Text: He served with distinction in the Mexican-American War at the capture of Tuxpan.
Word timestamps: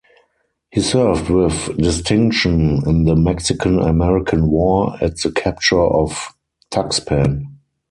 He 0.71 0.81
served 0.81 1.29
with 1.29 1.77
distinction 1.77 2.81
in 2.87 3.03
the 3.03 3.15
Mexican-American 3.15 4.47
War 4.49 4.97
at 4.99 5.17
the 5.19 5.31
capture 5.31 5.77
of 5.79 6.29
Tuxpan. 6.71 7.45